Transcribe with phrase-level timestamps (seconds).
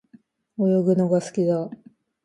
[0.57, 1.69] 泳ぐのが好きだ。